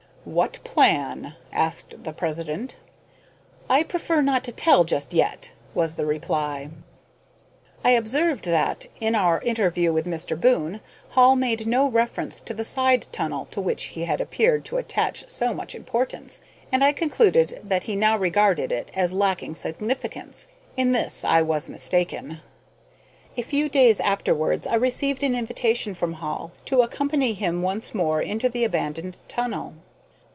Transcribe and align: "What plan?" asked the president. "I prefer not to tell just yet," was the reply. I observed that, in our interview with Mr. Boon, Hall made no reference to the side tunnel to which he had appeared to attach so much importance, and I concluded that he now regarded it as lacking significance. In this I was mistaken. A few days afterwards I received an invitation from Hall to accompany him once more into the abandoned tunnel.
"What 0.23 0.63
plan?" 0.63 1.33
asked 1.51 2.03
the 2.03 2.13
president. 2.13 2.75
"I 3.67 3.81
prefer 3.81 4.21
not 4.21 4.43
to 4.43 4.51
tell 4.51 4.83
just 4.83 5.15
yet," 5.15 5.49
was 5.73 5.95
the 5.95 6.05
reply. 6.05 6.69
I 7.83 7.89
observed 7.93 8.45
that, 8.45 8.85
in 8.99 9.15
our 9.15 9.41
interview 9.41 9.91
with 9.91 10.05
Mr. 10.05 10.39
Boon, 10.39 10.79
Hall 11.09 11.35
made 11.35 11.65
no 11.65 11.87
reference 11.87 12.39
to 12.41 12.53
the 12.53 12.63
side 12.63 13.07
tunnel 13.11 13.45
to 13.49 13.59
which 13.59 13.85
he 13.95 14.05
had 14.05 14.21
appeared 14.21 14.63
to 14.65 14.77
attach 14.77 15.27
so 15.27 15.55
much 15.55 15.73
importance, 15.73 16.41
and 16.71 16.83
I 16.83 16.93
concluded 16.93 17.59
that 17.63 17.85
he 17.85 17.95
now 17.95 18.15
regarded 18.15 18.71
it 18.71 18.91
as 18.95 19.15
lacking 19.15 19.55
significance. 19.55 20.47
In 20.77 20.91
this 20.91 21.25
I 21.25 21.41
was 21.41 21.67
mistaken. 21.67 22.41
A 23.37 23.41
few 23.41 23.69
days 23.69 23.99
afterwards 23.99 24.67
I 24.67 24.75
received 24.75 25.23
an 25.23 25.33
invitation 25.33 25.95
from 25.95 26.13
Hall 26.13 26.51
to 26.65 26.83
accompany 26.83 27.33
him 27.33 27.63
once 27.63 27.95
more 27.95 28.21
into 28.21 28.49
the 28.49 28.63
abandoned 28.63 29.17
tunnel. 29.27 29.73